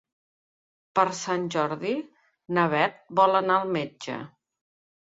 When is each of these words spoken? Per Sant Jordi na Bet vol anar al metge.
Per 0.99 1.03
Sant 1.19 1.45
Jordi 1.57 1.93
na 2.59 2.67
Bet 2.73 2.99
vol 3.21 3.43
anar 3.45 3.61
al 3.63 3.73
metge. 3.79 4.23